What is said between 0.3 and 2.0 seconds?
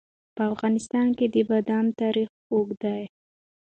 په افغانستان کې د بادام